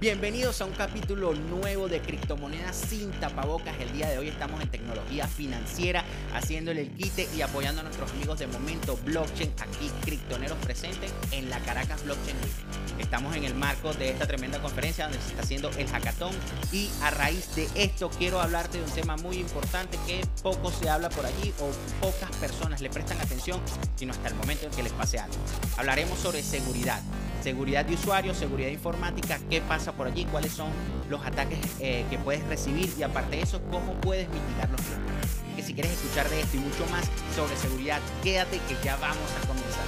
Bienvenidos 0.00 0.60
a 0.60 0.64
un 0.64 0.74
capítulo 0.74 1.34
nuevo 1.34 1.88
de 1.88 2.00
criptomonedas 2.00 2.76
sin 2.76 3.10
tapabocas. 3.10 3.74
El 3.80 3.92
día 3.92 4.08
de 4.08 4.16
hoy 4.16 4.28
estamos 4.28 4.62
en 4.62 4.68
tecnología 4.68 5.26
financiera, 5.26 6.04
haciéndole 6.32 6.82
el 6.82 6.90
quite 6.92 7.28
y 7.36 7.40
apoyando 7.40 7.80
a 7.80 7.82
nuestros 7.82 8.08
amigos 8.12 8.38
de 8.38 8.46
Momento 8.46 8.96
Blockchain, 9.04 9.52
aquí 9.58 9.90
criptoneros 10.02 10.56
presentes 10.58 11.12
en 11.32 11.50
la 11.50 11.58
Caracas 11.58 12.04
Blockchain 12.04 12.36
Week. 12.36 13.00
Estamos 13.00 13.34
en 13.34 13.42
el 13.42 13.56
marco 13.56 13.92
de 13.92 14.10
esta 14.10 14.28
tremenda 14.28 14.62
conferencia 14.62 15.06
donde 15.06 15.20
se 15.20 15.30
está 15.30 15.42
haciendo 15.42 15.68
el 15.70 15.88
hackathon 15.88 16.34
y 16.70 16.88
a 17.02 17.10
raíz 17.10 17.56
de 17.56 17.68
esto 17.74 18.08
quiero 18.08 18.40
hablarte 18.40 18.78
de 18.78 18.84
un 18.84 18.90
tema 18.92 19.16
muy 19.16 19.38
importante 19.38 19.98
que 20.06 20.20
poco 20.44 20.70
se 20.70 20.88
habla 20.88 21.08
por 21.08 21.26
allí 21.26 21.52
o 21.58 21.72
pocas 22.00 22.30
personas 22.36 22.80
le 22.80 22.88
prestan 22.88 23.20
atención, 23.20 23.60
sino 23.96 24.12
hasta 24.12 24.28
el 24.28 24.36
momento 24.36 24.66
en 24.66 24.70
que 24.70 24.84
les 24.84 24.92
pase 24.92 25.18
algo. 25.18 25.34
Hablaremos 25.76 26.20
sobre 26.20 26.44
seguridad 26.44 27.02
seguridad 27.48 27.86
de 27.86 27.94
usuario, 27.94 28.34
seguridad 28.34 28.68
informática, 28.68 29.40
qué 29.48 29.62
pasa 29.62 29.92
por 29.92 30.06
allí, 30.06 30.26
cuáles 30.26 30.52
son 30.52 30.70
los 31.08 31.24
ataques 31.24 31.58
eh, 31.80 32.04
que 32.10 32.18
puedes 32.18 32.44
recibir 32.46 32.92
y 32.98 33.02
aparte 33.02 33.36
de 33.36 33.42
eso, 33.42 33.62
cómo 33.70 33.98
puedes 34.02 34.28
mitigar 34.28 34.68
los 34.68 34.86
riesgos. 34.86 35.56
Que 35.56 35.62
si 35.62 35.72
quieres 35.72 35.92
escuchar 35.92 36.28
de 36.28 36.40
esto 36.42 36.58
y 36.58 36.60
mucho 36.60 36.86
más 36.90 37.08
sobre 37.34 37.56
seguridad, 37.56 38.02
quédate 38.22 38.58
que 38.68 38.76
ya 38.84 38.96
vamos 38.96 39.30
a 39.42 39.46
comenzar. 39.46 39.86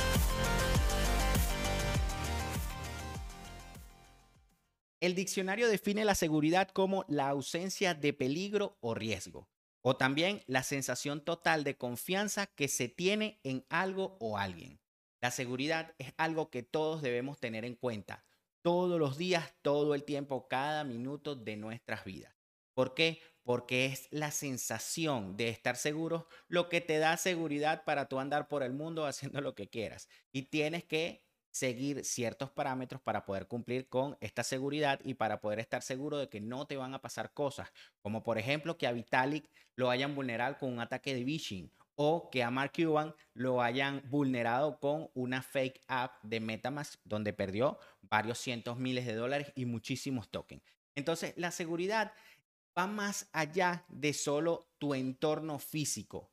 El 5.01 5.15
diccionario 5.15 5.69
define 5.69 6.07
la 6.07 6.15
seguridad 6.15 6.69
como 6.69 7.05
la 7.09 7.29
ausencia 7.29 7.93
de 7.93 8.15
peligro 8.15 8.79
o 8.81 8.95
riesgo, 8.95 9.51
o 9.83 9.99
también 9.99 10.43
la 10.47 10.63
sensación 10.63 11.23
total 11.23 11.63
de 11.65 11.77
confianza 11.77 12.47
que 12.47 12.69
se 12.69 12.89
tiene 12.89 13.39
en 13.45 13.67
algo 13.69 14.17
o 14.19 14.39
alguien. 14.39 14.81
La 15.21 15.31
seguridad 15.31 15.95
es 15.99 16.15
algo 16.17 16.51
que 16.51 16.63
todos 16.63 17.03
debemos 17.03 17.39
tener 17.39 17.65
en 17.65 17.75
cuenta 17.75 18.25
todos 18.63 18.99
los 18.99 19.19
días, 19.19 19.53
todo 19.63 19.95
el 19.95 20.05
tiempo, 20.05 20.49
cada 20.49 20.85
minuto 20.85 21.35
de 21.35 21.57
nuestras 21.57 22.05
vidas. 22.05 22.35
¿Por 22.75 22.95
qué? 22.95 23.21
Porque 23.43 23.87
es 23.87 24.09
la 24.11 24.31
sensación 24.31 25.37
de 25.37 25.49
estar 25.49 25.77
seguros 25.77 26.25
lo 26.49 26.69
que 26.69 26.81
te 26.81 26.99
da 26.99 27.17
seguridad 27.17 27.85
para 27.85 28.09
tú 28.09 28.19
andar 28.19 28.49
por 28.49 28.63
el 28.63 28.73
mundo 28.73 29.05
haciendo 29.07 29.41
lo 29.41 29.55
que 29.55 29.69
quieras. 29.69 30.09
Y 30.33 30.43
tienes 30.43 30.85
que 30.85 31.23
seguir 31.51 32.05
ciertos 32.05 32.51
parámetros 32.51 33.03
para 33.03 33.27
poder 33.27 33.49
cumplir 33.49 33.89
con 33.89 34.17
esta 34.21 34.45
seguridad 34.45 35.01
y 35.05 35.15
para 35.15 35.41
poder 35.41 35.59
estar 35.59 35.83
seguro 35.83 36.17
de 36.17 36.29
que 36.29 36.41
no 36.41 36.67
te 36.67 36.77
van 36.77 36.95
a 36.95 37.03
pasar 37.03 37.35
cosas, 37.35 37.73
como 38.01 38.23
por 38.23 38.39
ejemplo 38.39 38.79
que 38.79 38.87
a 38.87 38.93
Vitalik 38.93 39.51
lo 39.75 39.91
hayan 39.91 40.15
vulnerado 40.15 40.59
con 40.59 40.73
un 40.73 40.81
ataque 40.81 41.13
de 41.13 41.25
phishing 41.25 41.71
o 42.03 42.31
que 42.31 42.43
a 42.43 42.51
Mark 42.51 42.73
Cuban 42.75 43.15
lo 43.35 43.61
hayan 43.61 44.03
vulnerado 44.09 44.81
con 44.81 45.11
una 45.13 45.43
fake 45.43 45.83
app 45.87 46.15
de 46.23 46.41
Metamask 46.41 46.99
donde 47.05 47.35
perdió 47.35 47.79
varios 48.01 48.39
cientos 48.39 48.79
miles 48.79 49.05
de 49.05 49.13
dólares 49.13 49.53
y 49.55 49.67
muchísimos 49.67 50.31
tokens. 50.31 50.63
Entonces, 50.95 51.35
la 51.37 51.51
seguridad 51.51 52.15
va 52.77 52.87
más 52.87 53.29
allá 53.35 53.85
de 53.89 54.15
solo 54.15 54.73
tu 54.79 54.95
entorno 54.95 55.59
físico. 55.59 56.33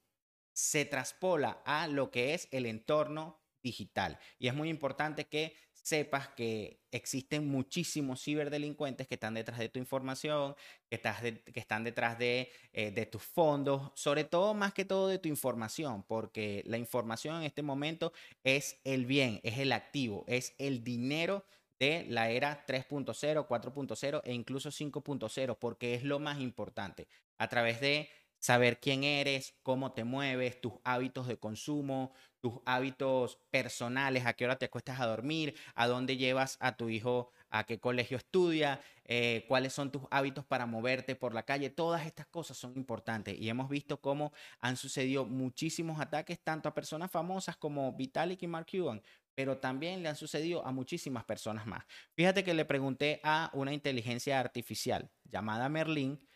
Se 0.54 0.86
traspola 0.86 1.62
a 1.66 1.90
lo 1.90 2.12
que 2.12 2.34
es 2.34 2.48
el 2.52 2.66
entorno 2.66 3.42
digital. 3.62 4.20
Y 4.40 4.48
es 4.48 4.54
muy 4.54 4.70
importante 4.70 5.26
que 5.26 5.54
sepas 5.88 6.28
que 6.30 6.82
existen 6.92 7.48
muchísimos 7.48 8.22
ciberdelincuentes 8.22 9.08
que 9.08 9.14
están 9.14 9.36
detrás 9.36 9.58
de 9.58 9.70
tu 9.70 9.80
información, 9.80 10.54
que, 10.90 10.98
estás 10.98 11.22
que 11.22 11.60
están 11.60 11.86
detrás 11.86 12.20
de, 12.20 12.52
eh, 12.74 12.92
de, 12.92 13.06
tus 13.06 13.24
fondos, 13.24 13.92
sobre 13.96 14.26
todo 14.26 14.54
más 14.54 14.74
que 14.74 14.84
todo 14.84 15.08
de 15.08 15.18
tu 15.18 15.30
información, 15.30 16.04
porque 16.04 16.62
la 16.66 16.78
información 16.78 17.38
en 17.38 17.44
este 17.44 17.62
momento 17.62 18.12
es 18.44 18.82
el 18.84 19.06
bien, 19.06 19.40
es 19.44 19.60
el 19.60 19.72
activo, 19.72 20.26
es 20.28 20.56
el 20.58 20.84
dinero 20.84 21.46
de 21.80 22.06
la 22.10 22.32
era 22.32 22.66
3.0, 22.66 23.48
4.0 23.48 24.22
e 24.26 24.34
incluso 24.34 24.70
5.0, 24.70 25.58
porque 25.58 25.94
es 25.94 26.04
lo 26.04 26.20
más 26.20 26.42
importante. 26.42 27.08
A 27.38 27.48
través 27.48 27.80
de 27.80 28.10
saber 28.40 28.80
quién 28.80 29.04
eres, 29.04 29.56
cómo 29.64 29.94
te 29.94 30.04
mueves, 30.04 30.62
tus 30.62 30.74
hábitos 30.84 31.28
de 31.28 31.38
consumo, 31.38 32.14
tus 32.40 32.60
hábitos 32.66 33.40
personales, 33.50 34.26
a 34.26 34.34
qué 34.34 34.46
hora 34.46 34.58
te 34.58 34.66
acuestas 34.66 35.00
a 35.00 35.08
dormir, 35.08 35.56
a 35.76 35.88
dónde 35.88 36.18
llevas 36.18 36.58
a 36.60 36.78
tu 36.78 36.90
hijo, 36.90 37.32
a 37.50 37.66
qué 37.66 37.80
colegio 37.80 38.18
estudia, 38.18 38.82
eh, 39.06 39.46
cuáles 39.48 39.74
son 39.74 39.92
tus 39.92 40.04
hábitos 40.12 40.46
para 40.46 40.66
moverte 40.66 41.16
por 41.16 41.34
la 41.34 41.44
calle. 41.44 41.70
Todas 41.70 42.06
estas 42.06 42.28
cosas 42.28 42.58
son 42.58 42.74
importantes 42.76 43.38
y 43.40 43.50
hemos 43.50 43.70
visto 43.70 44.02
cómo 44.02 44.34
han 44.60 44.78
sucedido 44.78 45.26
muchísimos 45.26 46.00
ataques 46.00 46.40
tanto 46.44 46.70
a 46.70 46.74
personas 46.74 47.12
famosas 47.12 47.58
como 47.58 47.94
Vitalik 47.94 48.44
y 48.44 48.48
Mark 48.48 48.68
Cuban, 48.70 49.02
pero 49.36 49.58
también 49.60 50.02
le 50.04 50.10
han 50.10 50.16
sucedido 50.16 50.66
a 50.66 50.72
muchísimas 50.72 51.24
personas 51.26 51.66
más. 51.66 51.86
Fíjate 52.16 52.44
que 52.44 52.54
le 52.54 52.66
pregunté 52.66 53.20
a 53.24 53.50
una 53.54 53.74
inteligencia 53.74 54.40
artificial 54.40 55.12
llamada 55.24 55.70
Merlin, 55.70 56.27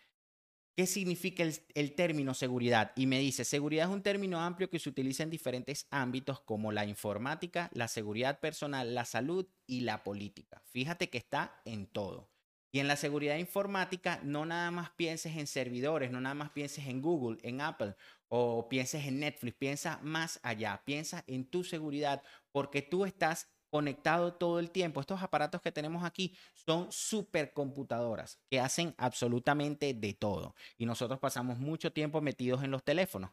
¿Qué 0.75 0.87
significa 0.87 1.43
el, 1.43 1.95
término 1.95 2.33
seguridad? 2.33 2.93
Y 2.95 3.05
me 3.05 3.19
dice, 3.19 3.43
seguridad 3.43 3.87
es 3.87 3.93
un 3.93 4.01
término 4.01 4.39
amplio 4.39 4.69
que 4.69 4.79
se 4.79 4.89
utiliza 4.89 5.23
en 5.23 5.29
diferentes 5.29 5.85
ámbitos 5.91 6.39
como 6.41 6.71
la 6.71 6.85
informática, 6.85 7.69
la 7.73 7.89
seguridad 7.89 8.39
personal, 8.39 8.95
la 8.95 9.03
salud 9.03 9.45
y 9.67 9.81
la 9.81 10.03
política. 10.03 10.61
Fíjate 10.65 11.09
que 11.09 11.17
está 11.17 11.61
en 11.65 11.87
todo. 11.87 12.29
Y 12.71 12.79
en 12.79 12.87
la 12.87 12.95
seguridad 12.95 13.35
informática 13.35 14.21
no 14.23 14.45
nada 14.45 14.71
más 14.71 14.91
pienses 14.91 15.35
en 15.35 15.45
servidores, 15.45 16.09
no 16.09 16.21
nada 16.21 16.35
más 16.35 16.51
pienses 16.51 16.87
en 16.87 17.01
Google, 17.01 17.37
en 17.43 17.59
Apple 17.59 17.95
o 18.29 18.69
pienses 18.69 19.05
en 19.05 19.19
Netflix, 19.19 19.57
piensa 19.57 19.99
más 20.03 20.39
allá, 20.41 20.81
piensa 20.85 21.25
en 21.27 21.45
tu 21.45 21.65
seguridad 21.65 22.23
porque 22.53 22.81
tú 22.81 23.03
estás 23.03 23.49
conectado 23.71 24.33
todo 24.33 24.59
el 24.59 24.69
tiempo. 24.69 25.01
Estos 25.01 25.23
aparatos 25.23 25.61
que 25.61 25.71
tenemos 25.71 26.03
aquí 26.03 26.37
son 26.53 26.91
supercomputadoras 26.91 28.39
que 28.49 28.59
hacen 28.59 28.93
absolutamente 28.97 29.93
de 29.93 30.13
todo. 30.13 30.53
Y 30.77 30.85
nosotros 30.85 31.19
pasamos 31.19 31.57
mucho 31.57 31.91
tiempo 31.91 32.21
metidos 32.21 32.63
en 32.63 32.69
los 32.69 32.83
teléfonos. 32.83 33.31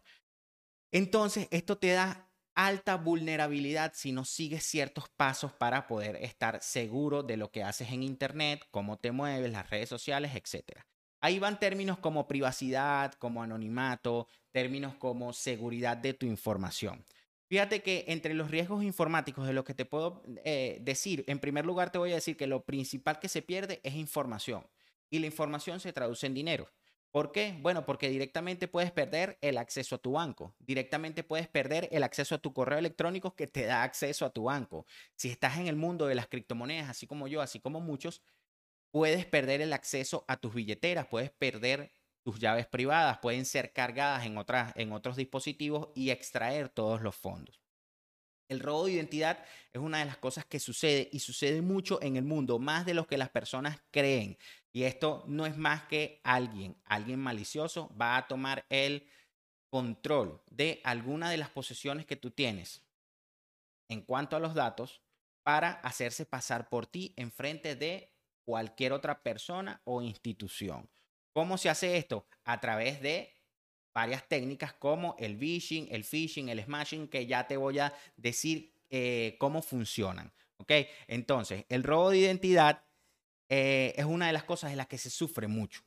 Entonces, 0.93 1.49
esto 1.51 1.77
te 1.77 1.89
da 1.89 2.31
alta 2.55 2.97
vulnerabilidad 2.97 3.93
si 3.95 4.13
no 4.13 4.25
sigues 4.25 4.65
ciertos 4.65 5.09
pasos 5.11 5.53
para 5.53 5.87
poder 5.87 6.17
estar 6.17 6.61
seguro 6.63 7.23
de 7.23 7.37
lo 7.37 7.51
que 7.51 7.63
haces 7.63 7.91
en 7.93 8.03
Internet, 8.03 8.67
cómo 8.71 8.97
te 8.99 9.13
mueves, 9.13 9.53
las 9.53 9.69
redes 9.71 9.89
sociales, 9.89 10.33
etc. 10.35 10.81
Ahí 11.21 11.39
van 11.39 11.61
términos 11.61 11.99
como 11.99 12.27
privacidad, 12.27 13.13
como 13.15 13.43
anonimato, 13.43 14.29
términos 14.51 14.95
como 14.97 15.33
seguridad 15.33 15.97
de 15.97 16.15
tu 16.15 16.27
información. 16.27 17.05
Fíjate 17.49 17.83
que 17.83 18.05
entre 18.09 18.35
los 18.35 18.51
riesgos 18.51 18.85
informáticos 18.85 19.47
de 19.47 19.55
lo 19.55 19.65
que 19.65 19.75
te 19.75 19.87
puedo 19.87 20.23
eh, 20.45 20.79
decir, 20.83 21.25
en 21.29 21.39
primer 21.39 21.65
lugar 21.65 21.91
te 21.91 21.99
voy 21.99 22.13
a 22.13 22.17
decir 22.17 22.37
que 22.37 22.47
lo 22.47 22.65
principal 22.65 23.19
que 23.19 23.29
se 23.29 23.41
pierde 23.41 23.81
es 23.85 23.95
información 23.95 24.67
y 25.09 25.19
la 25.19 25.27
información 25.27 25.81
se 25.81 25.95
traduce 25.95 26.27
en 26.27 26.35
dinero. 26.35 26.71
¿Por 27.11 27.33
qué? 27.33 27.57
Bueno, 27.63 27.87
porque 27.87 28.11
directamente 28.11 28.69
puedes 28.69 28.93
perder 28.93 29.39
el 29.41 29.57
acceso 29.57 29.95
a 29.95 29.99
tu 29.99 30.13
banco, 30.13 30.55
directamente 30.59 31.25
puedes 31.25 31.49
perder 31.49 31.89
el 31.91 32.03
acceso 32.03 32.35
a 32.35 32.39
tu 32.39 32.53
correo 32.53 32.79
electrónico 32.79 33.35
que 33.35 33.47
te 33.47 33.65
da 33.65 33.83
acceso 33.83 34.27
a 34.27 34.31
tu 34.31 34.45
banco. 34.45 34.85
Si 35.17 35.31
estás 35.31 35.57
en 35.57 35.69
el 35.69 35.77
mundo 35.77 36.07
de 36.07 36.15
las 36.15 36.29
criptomonedas, 36.29 36.91
así 36.91 37.07
como 37.07 37.27
yo, 37.27 37.41
así 37.41 37.61
como 37.61 37.81
muchos, 37.81 38.21
puedes 38.91 39.25
perder 39.25 39.63
el 39.63 39.73
acceso 39.73 40.27
a 40.29 40.37
tus 40.37 40.55
billeteras, 40.55 41.07
puedes 41.07 41.31
perder 41.31 41.93
tus 42.29 42.41
llaves 42.41 42.67
privadas 42.67 43.21
pueden 43.21 43.47
ser 43.47 43.73
cargadas 43.73 44.27
en, 44.27 44.37
otras, 44.37 44.75
en 44.77 44.93
otros 44.93 45.17
dispositivos 45.17 45.89
y 45.95 46.11
extraer 46.11 46.69
todos 46.69 47.01
los 47.01 47.17
fondos. 47.17 47.59
El 48.51 48.61
robo 48.61 48.85
de 48.85 48.93
identidad 48.93 49.43
es 49.73 49.81
una 49.81 50.01
de 50.01 50.05
las 50.05 50.19
cosas 50.19 50.45
que 50.45 50.61
sucede 50.61 51.09
y 51.11 51.21
sucede 51.21 51.63
mucho 51.63 52.03
en 52.03 52.17
el 52.17 52.25
mundo, 52.25 52.59
más 52.59 52.85
de 52.85 52.93
lo 52.93 53.07
que 53.07 53.17
las 53.17 53.31
personas 53.31 53.81
creen. 53.91 54.37
Y 54.75 54.83
esto 54.83 55.25
no 55.27 55.47
es 55.47 55.57
más 55.57 55.85
que 55.85 56.21
alguien, 56.23 56.77
alguien 56.85 57.19
malicioso 57.19 57.97
va 57.99 58.19
a 58.19 58.29
tomar 58.29 58.67
el 58.69 59.09
control 59.71 60.43
de 60.51 60.83
alguna 60.85 61.31
de 61.31 61.39
las 61.39 61.49
posesiones 61.49 62.05
que 62.05 62.17
tú 62.17 62.31
tienes 62.31 62.85
en 63.89 64.03
cuanto 64.03 64.37
a 64.37 64.41
los 64.41 64.53
datos 64.53 65.01
para 65.45 65.71
hacerse 65.81 66.27
pasar 66.27 66.69
por 66.69 66.87
ti 66.87 67.15
en 67.17 67.33
frente 67.33 67.75
de 67.75 68.13
cualquier 68.45 68.93
otra 68.93 69.23
persona 69.23 69.81
o 69.85 70.03
institución. 70.03 70.91
¿Cómo 71.39 71.57
se 71.57 71.69
hace 71.69 71.97
esto? 71.97 72.27
A 72.43 72.59
través 72.59 73.01
de 73.01 73.33
varias 73.95 74.27
técnicas 74.27 74.73
como 74.73 75.15
el 75.21 75.39
phishing, 75.39 75.87
el 75.89 76.03
phishing, 76.03 76.49
el 76.49 76.65
smashing, 76.65 77.07
que 77.07 77.29
ya 77.29 77.47
te 77.47 77.57
voy 77.57 77.79
a 77.79 77.95
decir 78.17 78.75
eh, 78.91 79.37
cómo 79.39 79.63
funcionan. 79.63 80.33
¿Ok? 80.57 80.73
Entonces, 81.07 81.65
el 81.69 81.85
robo 81.85 82.11
de 82.11 82.19
identidad 82.19 82.85
eh, 83.49 83.95
es 83.97 84.05
una 84.05 84.27
de 84.27 84.33
las 84.33 84.43
cosas 84.43 84.73
en 84.73 84.79
las 84.79 84.89
que 84.89 84.99
se 84.99 85.11
sufre 85.11 85.47
mucho. 85.47 85.85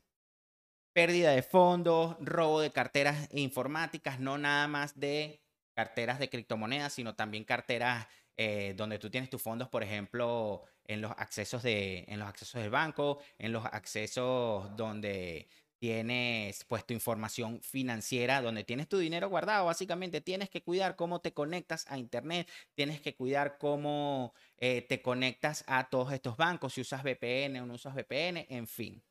Pérdida 0.93 1.31
de 1.31 1.43
fondos, 1.43 2.15
robo 2.21 2.61
de 2.61 2.71
carteras 2.71 3.27
informáticas, 3.33 4.21
no 4.21 4.37
nada 4.37 4.69
más 4.69 4.97
de 4.97 5.43
carteras 5.73 6.17
de 6.17 6.29
criptomonedas, 6.29 6.93
sino 6.93 7.15
también 7.15 7.43
carteras 7.43 8.07
eh, 8.37 8.73
donde 8.75 8.99
tú 8.99 9.09
tienes 9.09 9.29
tus 9.29 9.41
fondos, 9.41 9.69
por 9.69 9.83
ejemplo, 9.83 10.63
en 10.85 11.01
los 11.01 11.11
accesos 11.11 11.63
de, 11.63 12.05
en 12.07 12.19
los 12.19 12.27
accesos 12.27 12.61
del 12.61 12.69
banco, 12.69 13.19
en 13.37 13.51
los 13.51 13.65
accesos 13.65 14.75
donde 14.75 15.47
tienes 15.81 16.63
pues 16.65 16.85
tu 16.85 16.93
información 16.93 17.59
financiera, 17.63 18.43
donde 18.43 18.63
tienes 18.63 18.87
tu 18.87 18.99
dinero 18.99 19.29
guardado, 19.29 19.65
básicamente 19.65 20.21
tienes 20.21 20.47
que 20.49 20.61
cuidar 20.61 20.95
cómo 20.95 21.21
te 21.21 21.33
conectas 21.33 21.85
a 21.89 21.97
Internet, 21.97 22.47
tienes 22.75 23.01
que 23.01 23.15
cuidar 23.15 23.57
cómo 23.57 24.35
eh, 24.57 24.83
te 24.83 25.01
conectas 25.01 25.63
a 25.65 25.89
todos 25.89 26.13
estos 26.13 26.37
bancos, 26.37 26.73
si 26.73 26.81
usas 26.81 27.01
VPN 27.03 27.61
o 27.61 27.65
no 27.65 27.73
usas 27.73 27.95
VPN, 27.95 28.45
en 28.49 28.67
fin. 28.67 29.03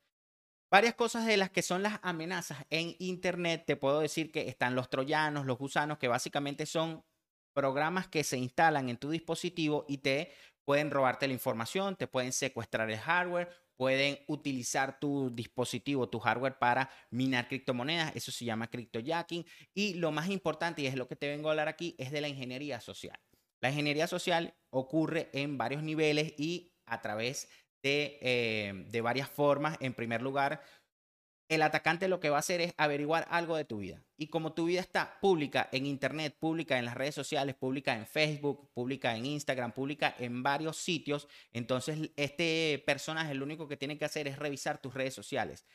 Varias 0.71 0.95
cosas 0.95 1.27
de 1.27 1.37
las 1.37 1.51
que 1.51 1.63
son 1.63 1.83
las 1.83 1.99
amenazas 2.03 2.65
en 2.71 2.95
Internet, 3.01 3.65
te 3.67 3.75
puedo 3.75 3.99
decir 3.99 4.31
que 4.31 4.49
están 4.49 4.77
los 4.77 4.89
troyanos, 4.89 5.47
los 5.47 5.59
gusanos, 5.59 5.99
que 5.99 6.07
básicamente 6.07 6.67
son 6.67 7.05
programas 7.61 8.09
que 8.09 8.25
se 8.25 8.39
instalan 8.39 8.89
en 8.89 8.97
tu 8.97 9.11
dispositivo 9.11 9.85
y 9.87 9.99
te 9.99 10.33
pueden 10.65 10.91
robarte 10.91 11.27
la 11.27 11.35
información, 11.35 11.95
te 11.95 12.07
pueden 12.07 12.33
secuestrar 12.33 12.91
el 12.91 12.97
hardware 12.99 13.51
pueden 13.81 14.19
utilizar 14.27 15.01
tu 15.01 15.35
dispositivo, 15.35 16.07
tu 16.07 16.19
hardware 16.19 16.59
para 16.59 16.91
minar 17.09 17.49
criptomonedas. 17.49 18.15
Eso 18.15 18.31
se 18.31 18.45
llama 18.45 18.69
cryptojacking. 18.69 19.47
Y 19.73 19.95
lo 19.95 20.13
más 20.13 20.29
importante, 20.29 20.83
y 20.83 20.87
es 20.87 20.97
lo 20.97 21.09
que 21.09 21.17
te 21.17 21.29
vengo 21.29 21.49
a 21.49 21.53
hablar 21.53 21.69
aquí, 21.69 21.95
es 21.99 22.11
de 22.11 22.21
la 22.21 22.29
ingeniería 22.29 22.79
social. 22.83 23.19
La 23.63 23.71
ingeniería 23.71 24.07
social 24.07 24.53
ocurre 24.69 25.31
en 25.33 25.57
varios 25.57 25.83
niveles 25.83 26.35
y 26.37 26.75
a 26.85 27.01
través 27.01 27.49
de, 27.83 28.19
eh, 28.21 28.85
de 28.87 29.01
varias 29.01 29.31
formas. 29.31 29.79
En 29.81 29.95
primer 29.95 30.21
lugar, 30.21 30.63
el 31.51 31.63
atacante 31.63 32.07
lo 32.07 32.21
que 32.21 32.31
va 32.31 32.37
a 32.37 32.39
hacer 32.39 32.61
es 32.61 32.75
averiguar 32.77 33.27
algo 33.29 33.57
de 33.57 33.65
tu 33.65 33.79
vida. 33.79 34.05
Y 34.17 34.29
como 34.29 34.53
tu 34.53 34.67
vida 34.67 34.81
está 34.81 35.19
pública 35.21 35.69
en 35.73 35.85
Internet, 35.85 36.37
pública 36.39 36.79
en 36.79 36.85
las 36.85 36.95
redes 36.95 37.17
sociales, 37.17 37.57
pública 37.57 37.97
en 37.97 38.07
Facebook, 38.07 38.71
pública 38.73 39.17
en 39.17 39.27
Instagram, 39.27 39.73
pública 39.73 40.15
en 40.21 40.45
varios 40.45 40.77
sitios, 40.77 41.27
entonces 41.53 42.13
este 42.17 42.81
personaje 42.87 43.35
lo 43.35 43.45
único 43.45 43.67
que 43.67 43.77
tiene 43.77 43.99
que 43.99 44.05
hacer 44.05 44.29
es 44.29 44.39
revisar 44.39 44.81
tus 44.81 44.95
redes 44.95 45.13
sociales. 45.13 45.67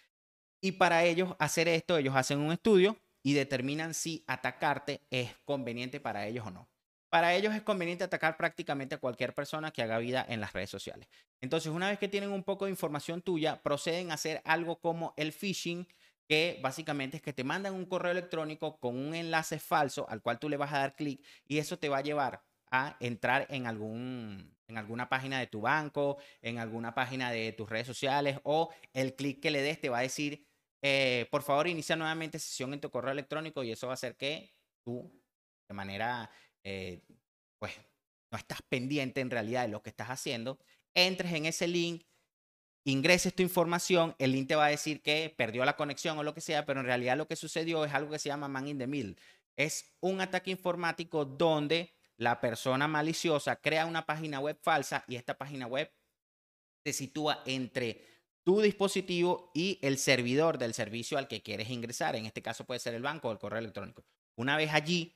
Y 0.62 0.72
para 0.74 1.04
ellos 1.04 1.36
hacer 1.40 1.68
esto, 1.68 1.98
ellos 1.98 2.16
hacen 2.16 2.40
un 2.40 2.54
estudio 2.54 2.98
y 3.22 3.34
determinan 3.34 3.94
si 3.94 4.24
atacarte 4.28 5.02
es 5.10 5.36
conveniente 5.44 6.00
para 6.00 6.26
ellos 6.26 6.48
o 6.48 6.52
no. 6.52 6.70
Para 7.16 7.34
ellos 7.34 7.56
es 7.56 7.62
conveniente 7.62 8.04
atacar 8.04 8.36
prácticamente 8.36 8.96
a 8.96 8.98
cualquier 8.98 9.34
persona 9.34 9.72
que 9.72 9.82
haga 9.82 10.00
vida 10.00 10.26
en 10.28 10.42
las 10.42 10.52
redes 10.52 10.70
sociales. 10.70 11.08
Entonces, 11.40 11.72
una 11.72 11.88
vez 11.88 11.98
que 11.98 12.10
tienen 12.10 12.30
un 12.30 12.44
poco 12.44 12.66
de 12.66 12.72
información 12.72 13.22
tuya, 13.22 13.64
proceden 13.64 14.12
a 14.12 14.16
hacer 14.16 14.42
algo 14.44 14.82
como 14.82 15.14
el 15.16 15.32
phishing, 15.32 15.88
que 16.28 16.60
básicamente 16.62 17.16
es 17.16 17.24
que 17.24 17.32
te 17.32 17.46
mandan 17.46 17.74
un 17.74 17.86
correo 17.86 18.12
electrónico 18.12 18.82
con 18.82 18.98
un 18.98 19.16
enlace 19.16 19.60
falso 19.60 20.06
al 20.10 20.22
cual 20.22 20.40
tú 20.40 20.50
le 20.50 20.58
vas 20.58 20.74
a 20.74 20.80
dar 20.80 20.98
clic 20.98 21.26
y 21.48 21.60
eso 21.60 21.80
te 21.80 21.88
va 21.88 22.00
a 22.00 22.02
llevar 22.02 22.44
a 22.70 22.98
entrar 23.00 23.48
en, 23.50 23.66
algún, 23.66 24.54
en 24.68 24.78
alguna 24.78 25.08
página 25.08 25.40
de 25.40 25.48
tu 25.48 25.62
banco, 25.62 26.18
en 26.42 26.60
alguna 26.60 26.94
página 26.94 27.32
de 27.32 27.54
tus 27.54 27.70
redes 27.70 27.88
sociales 27.88 28.42
o 28.44 28.74
el 28.92 29.16
clic 29.16 29.42
que 29.42 29.52
le 29.52 29.62
des 29.62 29.80
te 29.80 29.88
va 29.88 30.00
a 30.00 30.02
decir, 30.02 30.46
eh, 30.82 31.30
por 31.32 31.44
favor, 31.44 31.70
inicia 31.70 31.96
nuevamente 31.96 32.40
sesión 32.40 32.74
en 32.74 32.82
tu 32.82 32.90
correo 32.90 33.14
electrónico 33.14 33.64
y 33.64 33.72
eso 33.72 33.88
va 33.88 33.94
a 33.94 34.02
hacer 34.02 34.18
que 34.18 34.54
tú 34.84 35.10
de 35.70 35.74
manera 35.74 36.30
eh, 36.66 37.02
pues 37.60 37.74
no 38.32 38.38
estás 38.38 38.62
pendiente 38.64 39.22
en 39.22 39.30
realidad 39.30 39.62
de 39.62 39.70
lo 39.70 39.82
que 39.82 39.90
estás 39.90 40.10
haciendo, 40.10 40.60
entres 40.94 41.32
en 41.34 41.46
ese 41.46 41.68
link, 41.68 42.04
ingreses 42.84 43.34
tu 43.34 43.44
información, 43.44 44.16
el 44.20 44.32
link 44.32 44.48
te 44.48 44.56
va 44.56 44.66
a 44.66 44.70
decir 44.70 45.02
que 45.02 45.34
perdió 45.38 45.64
la 45.64 45.78
conexión 45.78 46.18
o 46.18 46.24
lo 46.24 46.34
que 46.34 46.42
sea, 46.42 46.66
pero 46.66 46.80
en 46.82 46.88
realidad 46.88 47.16
lo 47.18 47.28
que 47.28 47.36
sucedió 47.36 47.86
es 47.86 47.94
algo 47.94 48.12
que 48.12 48.20
se 48.20 48.30
llama 48.30 48.48
man 48.48 48.68
in 48.68 48.78
the 48.78 48.88
middle. 48.88 49.16
Es 49.56 49.96
un 50.02 50.20
ataque 50.20 50.52
informático 50.52 51.24
donde 51.24 51.94
la 52.18 52.42
persona 52.42 52.88
maliciosa 52.88 53.58
crea 53.58 53.86
una 53.86 54.06
página 54.06 54.40
web 54.40 54.58
falsa 54.62 55.06
y 55.08 55.16
esta 55.16 55.38
página 55.38 55.68
web 55.68 55.92
se 56.84 56.94
sitúa 56.94 57.44
entre 57.46 58.06
tu 58.44 58.62
dispositivo 58.62 59.52
y 59.54 59.80
el 59.82 59.98
servidor 59.98 60.58
del 60.58 60.74
servicio 60.74 61.18
al 61.18 61.28
que 61.28 61.42
quieres 61.42 61.70
ingresar. 61.70 62.16
En 62.16 62.26
este 62.26 62.42
caso 62.42 62.66
puede 62.66 62.80
ser 62.80 62.96
el 62.96 63.02
banco 63.02 63.30
o 63.30 63.32
el 63.32 63.40
correo 63.40 63.60
electrónico. 63.60 64.04
Una 64.36 64.58
vez 64.58 64.72
allí, 64.72 65.16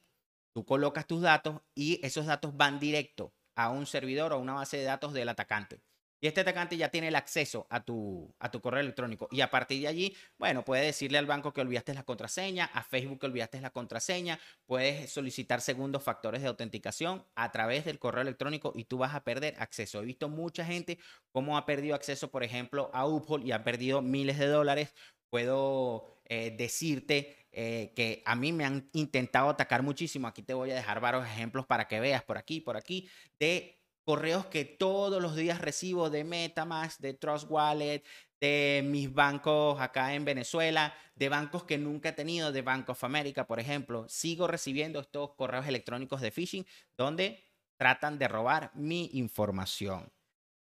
Tú 0.60 0.66
colocas 0.66 1.08
tus 1.08 1.22
datos 1.22 1.62
y 1.74 2.06
esos 2.06 2.26
datos 2.26 2.58
van 2.58 2.82
directo 2.82 3.34
a 3.56 3.70
un 3.70 3.86
servidor 3.86 4.34
o 4.34 4.36
a 4.36 4.40
una 4.40 4.56
base 4.56 4.76
de 4.76 4.84
datos 4.84 5.14
del 5.14 5.30
atacante. 5.30 5.80
Y 6.20 6.28
este 6.28 6.42
atacante 6.42 6.76
ya 6.76 6.90
tiene 6.90 7.08
el 7.08 7.16
acceso 7.16 7.66
a 7.70 7.86
tu, 7.86 8.36
a 8.40 8.52
tu 8.52 8.60
correo 8.60 8.82
electrónico. 8.82 9.30
Y 9.32 9.40
a 9.40 9.50
partir 9.50 9.82
de 9.82 9.88
allí, 9.88 10.18
bueno, 10.38 10.66
puede 10.66 10.84
decirle 10.84 11.18
al 11.18 11.28
banco 11.28 11.54
que 11.54 11.62
olvidaste 11.62 11.94
la 11.94 12.04
contraseña, 12.04 12.66
a 12.74 12.84
Facebook 12.84 13.22
que 13.22 13.28
olvidaste 13.28 13.62
la 13.62 13.70
contraseña, 13.70 14.38
puedes 14.66 15.10
solicitar 15.14 15.62
segundos 15.62 16.04
factores 16.04 16.42
de 16.42 16.50
autenticación 16.50 17.26
a 17.36 17.54
través 17.54 17.86
del 17.86 17.98
correo 17.98 18.24
electrónico 18.24 18.74
y 18.76 18.84
tú 18.84 18.98
vas 18.98 19.16
a 19.16 19.24
perder 19.24 19.56
acceso. 19.60 20.02
He 20.02 20.06
visto 20.06 20.28
mucha 20.28 20.66
gente 20.66 21.00
cómo 21.32 21.58
ha 21.58 21.66
perdido 21.66 21.96
acceso, 21.96 22.32
por 22.32 22.44
ejemplo, 22.44 22.92
a 22.94 23.08
Uphold 23.08 23.48
y 23.48 23.54
ha 23.54 23.64
perdido 23.64 24.02
miles 24.02 24.38
de 24.38 24.48
dólares. 24.48 24.94
Puedo 25.30 26.20
eh, 26.26 26.54
decirte 26.58 27.39
eh, 27.52 27.94
que 27.96 28.22
a 28.26 28.36
mí 28.36 28.54
me 28.54 28.66
han 28.66 28.90
intentado 28.94 29.50
atacar 29.50 29.82
muchísimo. 29.84 30.28
Aquí 30.28 30.42
te 30.44 30.54
voy 30.54 30.72
a 30.72 30.76
dejar 30.76 31.00
varios 31.00 31.26
ejemplos 31.26 31.66
para 31.66 31.88
que 31.88 32.00
veas 32.00 32.24
por 32.24 32.38
aquí, 32.38 32.62
por 32.62 32.78
aquí, 32.78 33.10
de 33.40 33.80
correos 34.04 34.46
que 34.48 34.66
todos 34.66 35.22
los 35.22 35.36
días 35.36 35.62
recibo 35.62 36.10
de 36.10 36.24
Metamask, 36.24 37.00
de 37.00 37.14
Trust 37.14 37.50
Wallet, 37.50 38.04
de 38.40 38.82
mis 38.86 39.14
bancos 39.14 39.80
acá 39.82 40.14
en 40.14 40.26
Venezuela, 40.26 40.96
de 41.16 41.30
bancos 41.30 41.64
que 41.64 41.78
nunca 41.78 42.10
he 42.10 42.14
tenido, 42.14 42.52
de 42.52 42.62
Bank 42.62 42.90
of 42.90 43.04
America, 43.04 43.46
por 43.46 43.60
ejemplo. 43.60 44.08
Sigo 44.08 44.48
recibiendo 44.48 45.00
estos 45.00 45.36
correos 45.36 45.68
electrónicos 45.68 46.22
de 46.22 46.32
phishing 46.32 46.66
donde 46.98 47.44
tratan 47.78 48.18
de 48.18 48.28
robar 48.28 48.72
mi 48.76 49.10
información. 49.14 50.12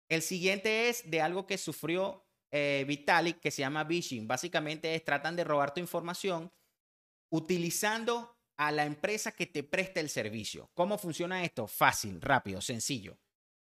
El 0.09 0.23
siguiente 0.23 0.89
es 0.89 1.11
de 1.11 1.21
algo 1.21 1.47
que 1.47 1.59
sufrió 1.59 2.25
eh, 2.51 2.85
Vitalik 2.87 3.41
que 3.41 3.51
se 3.51 3.63
llama 3.63 3.85
phishing. 3.85 4.27
Básicamente 4.27 4.95
es 4.95 5.05
tratan 5.05 5.37
de 5.37 5.45
robar 5.45 5.75
tu 5.75 5.81
información 5.81 6.53
utilizando 7.31 8.37
a 8.57 8.73
la 8.73 8.85
empresa 8.85 9.33
que 9.33 9.47
te 9.47 9.63
presta 9.63 10.01
el 10.01 10.09
servicio. 10.09 10.71
¿Cómo 10.75 10.99
funciona 10.99 11.45
esto? 11.45 11.67
Fácil, 11.67 12.21
rápido, 12.21 12.61
sencillo. 12.61 13.19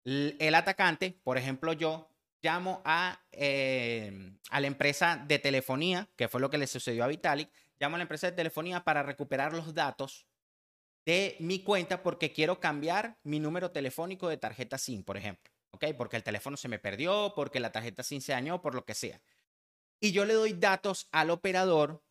El 0.05 0.55
atacante, 0.55 1.19
por 1.25 1.37
ejemplo, 1.37 1.73
yo 1.73 2.09
llamo 2.41 2.81
a, 2.85 3.21
eh, 3.33 4.33
a 4.51 4.61
la 4.61 4.67
empresa 4.69 5.25
de 5.27 5.41
telefonía, 5.41 6.09
que 6.17 6.29
fue 6.29 6.41
lo 6.41 6.51
que 6.51 6.59
le 6.59 6.69
sucedió 6.69 7.03
a 7.03 7.09
Vitalik, 7.09 7.51
llamo 7.81 7.97
a 7.97 7.99
la 7.99 8.03
empresa 8.03 8.31
de 8.31 8.37
telefonía 8.37 8.85
para 8.85 9.03
recuperar 9.03 9.53
los 9.53 9.75
datos 9.75 10.27
de 11.05 11.37
mi 11.41 11.61
cuenta 11.61 12.03
porque 12.03 12.33
quiero 12.33 12.61
cambiar 12.61 13.19
mi 13.23 13.41
número 13.41 13.71
telefónico 13.71 14.29
de 14.29 14.37
tarjeta 14.37 14.79
SIM, 14.79 15.03
por 15.03 15.17
ejemplo. 15.17 15.53
¿Ok? 15.71 15.87
Porque 15.97 16.17
el 16.17 16.23
teléfono 16.23 16.57
se 16.57 16.69
me 16.69 16.79
perdió, 16.79 17.33
porque 17.35 17.61
la 17.61 17.73
tarjeta 17.73 18.03
SIM 18.03 18.21
se 18.21 18.33
dañó, 18.33 18.63
por 18.63 18.75
lo 18.75 18.85
que 18.85 18.95
sea. 18.95 19.21
Y 20.01 20.13
yo 20.13 20.25
le 20.25 20.35
doy 20.35 20.53
datos 20.53 21.09
al 21.13 21.31
operador 21.31 22.03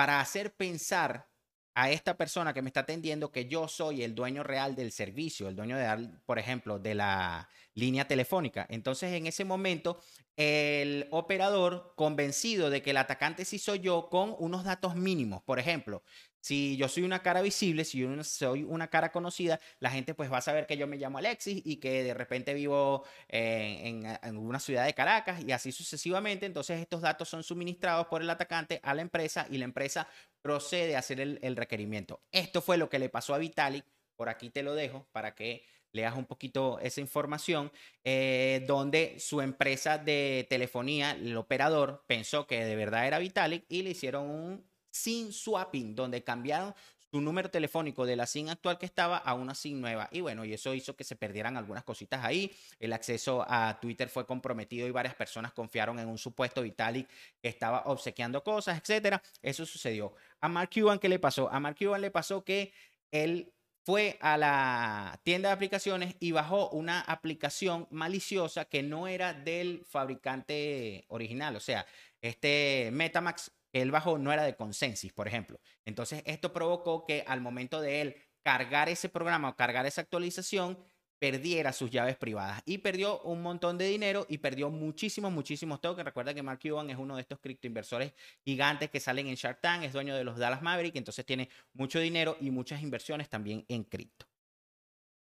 para 0.00 0.18
hacer 0.20 0.56
pensar 0.56 1.29
a 1.74 1.90
esta 1.90 2.16
persona 2.16 2.52
que 2.52 2.62
me 2.62 2.68
está 2.68 2.80
atendiendo 2.80 3.30
que 3.30 3.46
yo 3.46 3.68
soy 3.68 4.02
el 4.02 4.14
dueño 4.14 4.42
real 4.42 4.74
del 4.74 4.92
servicio, 4.92 5.48
el 5.48 5.56
dueño 5.56 5.76
de, 5.76 6.10
por 6.26 6.38
ejemplo, 6.38 6.78
de 6.78 6.94
la 6.94 7.48
línea 7.74 8.06
telefónica. 8.06 8.66
Entonces, 8.68 9.12
en 9.12 9.26
ese 9.26 9.44
momento, 9.44 10.00
el 10.36 11.06
operador, 11.10 11.94
convencido 11.96 12.70
de 12.70 12.82
que 12.82 12.90
el 12.90 12.96
atacante 12.96 13.44
sí 13.44 13.58
soy 13.58 13.80
yo, 13.80 14.08
con 14.08 14.34
unos 14.38 14.64
datos 14.64 14.96
mínimos, 14.96 15.42
por 15.42 15.58
ejemplo, 15.58 16.02
si 16.40 16.76
yo 16.78 16.88
soy 16.88 17.02
una 17.02 17.22
cara 17.22 17.42
visible, 17.42 17.84
si 17.84 17.98
yo 17.98 18.24
soy 18.24 18.62
una 18.62 18.88
cara 18.88 19.12
conocida, 19.12 19.60
la 19.78 19.90
gente 19.90 20.14
pues 20.14 20.32
va 20.32 20.38
a 20.38 20.40
saber 20.40 20.66
que 20.66 20.78
yo 20.78 20.86
me 20.86 20.96
llamo 20.96 21.18
Alexis 21.18 21.60
y 21.64 21.76
que 21.76 22.02
de 22.02 22.14
repente 22.14 22.54
vivo 22.54 23.04
en, 23.28 24.06
una 24.38 24.58
ciudad 24.58 24.86
de 24.86 24.94
Caracas 24.94 25.42
y 25.44 25.52
así 25.52 25.70
sucesivamente. 25.70 26.46
Entonces 26.46 26.80
estos 26.80 27.02
datos 27.02 27.28
son 27.28 27.42
suministrados 27.42 28.06
por 28.06 28.22
el 28.22 28.30
atacante 28.30 28.80
a 28.82 28.94
la 28.94 29.02
empresa 29.02 29.46
y 29.50 29.58
la 29.58 29.64
empresa 29.64 30.08
procede 30.42 30.96
a 30.96 31.00
hacer 31.00 31.20
el, 31.20 31.56
requerimiento. 31.56 32.22
Esto 32.32 32.62
fue 32.62 32.76
lo 32.76 32.88
que 32.88 32.98
le 32.98 33.08
pasó 33.08 33.34
a 33.34 33.38
Vitalik. 33.38 33.84
Por 34.16 34.28
aquí 34.28 34.50
te 34.50 34.62
lo 34.62 34.74
dejo 34.74 35.06
para 35.12 35.34
que 35.34 35.64
leas 35.92 36.16
un 36.16 36.26
poquito 36.26 36.78
esa 36.80 37.00
información, 37.00 37.72
eh, 38.04 38.64
donde 38.66 39.18
su 39.18 39.40
empresa 39.40 39.98
de 39.98 40.46
telefonía, 40.48 41.12
el 41.12 41.36
operador, 41.36 42.04
pensó 42.06 42.46
que 42.46 42.64
de 42.64 42.76
verdad 42.76 43.06
era 43.06 43.18
Vitalik 43.18 43.64
y 43.68 43.82
le 43.82 43.90
hicieron 43.90 44.30
un 44.30 44.70
SIM 44.90 45.32
swapping, 45.32 45.94
donde 45.94 46.22
cambiaron 46.22 46.74
su 47.10 47.20
número 47.20 47.50
telefónico 47.50 48.06
de 48.06 48.16
la 48.16 48.26
SIM 48.26 48.48
actual 48.48 48.78
que 48.78 48.86
estaba 48.86 49.16
a 49.18 49.34
una 49.34 49.54
SIM 49.54 49.80
nueva. 49.80 50.08
Y 50.12 50.20
bueno, 50.20 50.44
y 50.44 50.52
eso 50.54 50.74
hizo 50.74 50.94
que 50.94 51.04
se 51.04 51.16
perdieran 51.16 51.56
algunas 51.56 51.84
cositas 51.84 52.24
ahí. 52.24 52.54
El 52.78 52.92
acceso 52.92 53.44
a 53.48 53.78
Twitter 53.80 54.08
fue 54.08 54.26
comprometido 54.26 54.86
y 54.86 54.90
varias 54.90 55.14
personas 55.14 55.52
confiaron 55.52 55.98
en 55.98 56.08
un 56.08 56.18
supuesto 56.18 56.62
Vitalik 56.62 57.08
que 57.40 57.48
estaba 57.48 57.82
obsequiando 57.86 58.44
cosas, 58.44 58.78
etcétera. 58.78 59.22
Eso 59.42 59.66
sucedió. 59.66 60.14
A 60.40 60.48
Mark 60.48 60.70
Cuban, 60.72 60.98
¿qué 60.98 61.08
le 61.08 61.18
pasó? 61.18 61.50
A 61.50 61.58
Mark 61.58 61.76
Cuban 61.78 62.00
le 62.00 62.10
pasó 62.10 62.44
que 62.44 62.72
él 63.10 63.52
fue 63.84 64.18
a 64.20 64.36
la 64.36 65.20
tienda 65.24 65.48
de 65.48 65.54
aplicaciones 65.54 66.14
y 66.20 66.32
bajó 66.32 66.68
una 66.70 67.00
aplicación 67.00 67.88
maliciosa 67.90 68.66
que 68.66 68.82
no 68.82 69.08
era 69.08 69.32
del 69.32 69.84
fabricante 69.84 71.06
original. 71.08 71.56
O 71.56 71.60
sea, 71.60 71.86
este 72.20 72.90
Metamax 72.92 73.50
el 73.72 73.90
bajo 73.90 74.18
no 74.18 74.32
era 74.32 74.44
de 74.44 74.56
Consensus, 74.56 75.12
por 75.12 75.28
ejemplo. 75.28 75.60
Entonces, 75.84 76.22
esto 76.26 76.52
provocó 76.52 77.04
que 77.04 77.24
al 77.26 77.40
momento 77.40 77.80
de 77.80 78.00
él 78.00 78.16
cargar 78.42 78.88
ese 78.88 79.08
programa 79.08 79.50
o 79.50 79.56
cargar 79.56 79.86
esa 79.86 80.00
actualización, 80.00 80.78
perdiera 81.20 81.74
sus 81.74 81.90
llaves 81.90 82.16
privadas 82.16 82.62
y 82.64 82.78
perdió 82.78 83.20
un 83.20 83.42
montón 83.42 83.76
de 83.76 83.86
dinero 83.86 84.24
y 84.28 84.38
perdió 84.38 84.70
muchísimos, 84.70 85.30
muchísimos 85.30 85.80
tokens. 85.80 86.06
Recuerda 86.06 86.32
que 86.32 86.42
Mark 86.42 86.60
Cuban 86.62 86.88
es 86.88 86.96
uno 86.96 87.14
de 87.14 87.22
estos 87.22 87.38
criptoinversores 87.38 88.14
gigantes 88.42 88.90
que 88.90 89.00
salen 89.00 89.28
en 89.28 89.34
Shark 89.34 89.60
Tank, 89.60 89.84
es 89.84 89.92
dueño 89.92 90.16
de 90.16 90.24
los 90.24 90.38
Dallas 90.38 90.62
Maverick, 90.62 90.96
entonces 90.96 91.26
tiene 91.26 91.50
mucho 91.74 92.00
dinero 92.00 92.38
y 92.40 92.50
muchas 92.50 92.82
inversiones 92.82 93.28
también 93.28 93.66
en 93.68 93.84
cripto. 93.84 94.26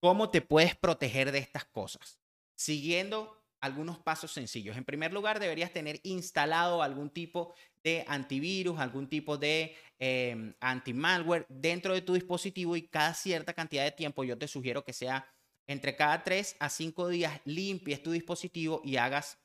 ¿Cómo 0.01 0.29
te 0.29 0.41
puedes 0.41 0.75
proteger 0.75 1.31
de 1.31 1.39
estas 1.39 1.63
cosas? 1.63 2.19
Siguiendo 2.55 3.44
algunos 3.65 3.99
pasos 3.99 4.31
sencillos. 4.31 4.77
En 4.77 4.85
primer 4.85 5.11
lugar, 5.11 5.39
deberías 5.39 5.71
tener 5.71 5.99
instalado 6.03 6.81
algún 6.81 7.09
tipo 7.09 7.53
de 7.83 8.05
antivirus, 8.07 8.79
algún 8.79 9.07
tipo 9.07 9.37
de 9.37 9.75
eh, 9.99 10.53
anti-malware 10.59 11.45
dentro 11.49 11.93
de 11.93 12.01
tu 12.01 12.13
dispositivo 12.13 12.75
y 12.75 12.87
cada 12.87 13.13
cierta 13.13 13.53
cantidad 13.53 13.83
de 13.83 13.91
tiempo 13.91 14.23
yo 14.23 14.37
te 14.37 14.47
sugiero 14.47 14.83
que 14.83 14.93
sea 14.93 15.27
entre 15.67 15.95
cada 15.95 16.23
3 16.23 16.57
a 16.59 16.69
5 16.69 17.07
días 17.09 17.41
limpies 17.45 18.03
tu 18.03 18.11
dispositivo 18.11 18.81
y 18.83 18.97
hagas 18.97 19.39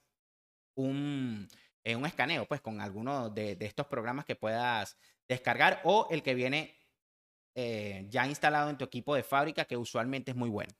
un, 0.74 1.48
eh, 1.84 1.96
un 1.96 2.06
escaneo, 2.06 2.46
pues 2.46 2.60
con 2.60 2.80
alguno 2.80 3.30
de, 3.30 3.56
estos 3.60 3.86
programas 3.86 4.24
que 4.24 4.36
puedas 4.36 4.96
descargar 5.28 5.80
o 5.84 6.08
el 6.10 6.22
que 6.22 6.34
viene 6.34 6.76
eh, 7.54 8.06
ya 8.08 8.26
instalado 8.26 8.70
en 8.70 8.78
tu 8.78 8.84
equipo 8.84 9.14
de 9.14 9.22
fábrica, 9.22 9.64
que 9.64 9.76
usualmente 9.76 10.30
es 10.30 10.36
muy 10.36 10.50
bueno. 10.50 10.72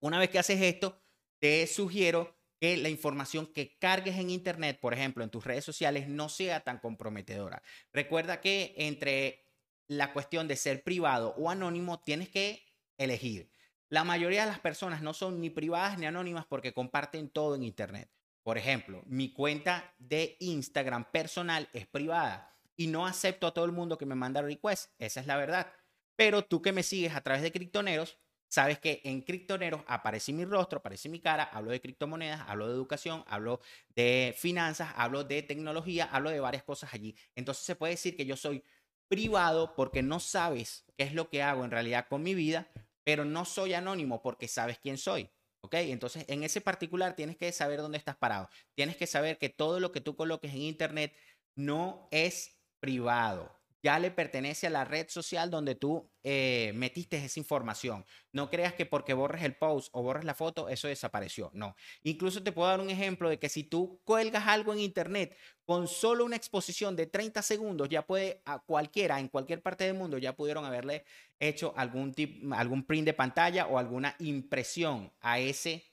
Una 0.00 0.18
vez 0.18 0.30
que 0.30 0.38
haces 0.38 0.60
esto, 0.60 1.00
te 1.38 1.66
sugiero 1.66 2.37
que 2.60 2.76
la 2.76 2.88
información 2.88 3.46
que 3.46 3.76
cargues 3.78 4.16
en 4.16 4.30
Internet, 4.30 4.80
por 4.80 4.94
ejemplo, 4.94 5.22
en 5.24 5.30
tus 5.30 5.44
redes 5.44 5.64
sociales, 5.64 6.08
no 6.08 6.28
sea 6.28 6.60
tan 6.60 6.78
comprometedora. 6.78 7.62
Recuerda 7.92 8.40
que 8.40 8.74
entre 8.76 9.46
la 9.86 10.12
cuestión 10.12 10.48
de 10.48 10.56
ser 10.56 10.82
privado 10.82 11.34
o 11.38 11.50
anónimo, 11.50 12.00
tienes 12.00 12.28
que 12.28 12.64
elegir. 12.98 13.50
La 13.88 14.04
mayoría 14.04 14.42
de 14.42 14.50
las 14.50 14.60
personas 14.60 15.00
no 15.00 15.14
son 15.14 15.40
ni 15.40 15.50
privadas 15.50 15.98
ni 15.98 16.06
anónimas 16.06 16.44
porque 16.46 16.74
comparten 16.74 17.30
todo 17.30 17.54
en 17.54 17.62
Internet. 17.62 18.10
Por 18.42 18.58
ejemplo, 18.58 19.02
mi 19.06 19.32
cuenta 19.32 19.94
de 19.98 20.36
Instagram 20.40 21.10
personal 21.10 21.68
es 21.72 21.86
privada 21.86 22.54
y 22.76 22.86
no 22.86 23.06
acepto 23.06 23.46
a 23.46 23.54
todo 23.54 23.64
el 23.64 23.72
mundo 23.72 23.98
que 23.98 24.06
me 24.06 24.14
manda 24.14 24.42
request. 24.42 24.92
Esa 24.98 25.20
es 25.20 25.26
la 25.26 25.36
verdad. 25.36 25.72
Pero 26.16 26.44
tú 26.44 26.60
que 26.60 26.72
me 26.72 26.82
sigues 26.82 27.14
a 27.14 27.20
través 27.22 27.42
de 27.42 27.52
Criptoneros, 27.52 28.18
sabes 28.48 28.78
que 28.78 29.00
en 29.04 29.22
Criptoneros 29.22 29.82
aparece 29.86 30.32
mi 30.32 30.44
rostro, 30.44 30.78
aparece 30.78 31.08
mi 31.08 31.20
cara, 31.20 31.44
hablo 31.44 31.70
de 31.70 31.80
criptomonedas, 31.80 32.42
hablo 32.48 32.66
de 32.66 32.74
educación, 32.74 33.24
hablo 33.26 33.60
de 33.94 34.34
finanzas, 34.36 34.92
hablo 34.96 35.24
de 35.24 35.42
tecnología, 35.42 36.08
hablo 36.10 36.30
de 36.30 36.40
varias 36.40 36.64
cosas 36.64 36.92
allí. 36.94 37.14
Entonces 37.36 37.64
se 37.64 37.76
puede 37.76 37.92
decir 37.92 38.16
que 38.16 38.26
yo 38.26 38.36
soy 38.36 38.64
privado 39.08 39.74
porque 39.74 40.02
no 40.02 40.20
sabes 40.20 40.84
qué 40.96 41.04
es 41.04 41.14
lo 41.14 41.28
que 41.30 41.42
hago 41.42 41.64
en 41.64 41.70
realidad 41.70 42.06
con 42.08 42.22
mi 42.22 42.34
vida, 42.34 42.68
pero 43.04 43.24
no 43.24 43.44
soy 43.44 43.74
anónimo 43.74 44.22
porque 44.22 44.48
sabes 44.48 44.78
quién 44.78 44.98
soy. 44.98 45.30
¿Ok? 45.60 45.74
Entonces, 45.74 46.24
en 46.28 46.44
ese 46.44 46.60
particular 46.60 47.16
tienes 47.16 47.36
que 47.36 47.50
saber 47.50 47.80
dónde 47.80 47.98
estás 47.98 48.16
parado. 48.16 48.48
Tienes 48.74 48.96
que 48.96 49.08
saber 49.08 49.38
que 49.38 49.48
todo 49.48 49.80
lo 49.80 49.90
que 49.90 50.00
tú 50.00 50.14
coloques 50.14 50.52
en 50.52 50.62
Internet 50.62 51.12
no 51.56 52.08
es 52.12 52.60
privado 52.78 53.57
ya 53.82 53.98
le 53.98 54.10
pertenece 54.10 54.66
a 54.66 54.70
la 54.70 54.84
red 54.84 55.08
social 55.08 55.50
donde 55.50 55.74
tú 55.74 56.10
eh, 56.24 56.72
metiste 56.74 57.16
esa 57.16 57.38
información. 57.38 58.04
No 58.32 58.50
creas 58.50 58.74
que 58.74 58.86
porque 58.86 59.14
borres 59.14 59.42
el 59.42 59.56
post 59.56 59.88
o 59.92 60.02
borres 60.02 60.24
la 60.24 60.34
foto, 60.34 60.68
eso 60.68 60.88
desapareció. 60.88 61.50
No. 61.54 61.76
Incluso 62.02 62.42
te 62.42 62.52
puedo 62.52 62.68
dar 62.68 62.80
un 62.80 62.90
ejemplo 62.90 63.28
de 63.28 63.38
que 63.38 63.48
si 63.48 63.64
tú 63.64 64.00
cuelgas 64.04 64.46
algo 64.48 64.72
en 64.72 64.80
internet 64.80 65.36
con 65.64 65.86
solo 65.86 66.24
una 66.24 66.36
exposición 66.36 66.96
de 66.96 67.06
30 67.06 67.42
segundos, 67.42 67.88
ya 67.88 68.06
puede 68.06 68.42
a 68.44 68.58
cualquiera, 68.58 69.20
en 69.20 69.28
cualquier 69.28 69.62
parte 69.62 69.84
del 69.84 69.94
mundo, 69.94 70.18
ya 70.18 70.34
pudieron 70.34 70.64
haberle 70.64 71.04
hecho 71.38 71.72
algún, 71.76 72.14
algún 72.56 72.84
print 72.84 73.06
de 73.06 73.14
pantalla 73.14 73.66
o 73.66 73.78
alguna 73.78 74.16
impresión 74.18 75.12
a 75.20 75.38
ese 75.38 75.84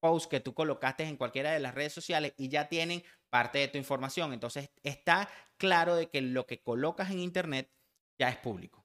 post 0.00 0.28
que 0.28 0.40
tú 0.40 0.52
colocaste 0.52 1.04
en 1.04 1.16
cualquiera 1.16 1.52
de 1.52 1.60
las 1.60 1.74
redes 1.74 1.92
sociales 1.92 2.34
y 2.36 2.48
ya 2.48 2.68
tienen 2.68 3.04
parte 3.30 3.60
de 3.60 3.68
tu 3.68 3.78
información. 3.78 4.32
Entonces 4.32 4.68
está 4.82 5.28
claro 5.62 5.94
de 5.94 6.10
que 6.10 6.20
lo 6.20 6.44
que 6.44 6.60
colocas 6.60 7.12
en 7.12 7.20
Internet 7.20 7.72
ya 8.18 8.28
es 8.28 8.36
público. 8.38 8.84